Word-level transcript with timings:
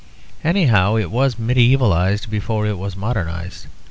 Anyhow, 0.43 0.95
it 0.95 1.11
was 1.11 1.35
medievalised 1.35 2.27
before 2.31 2.65
it 2.65 2.79
was 2.79 2.95
modernised. 2.95 3.67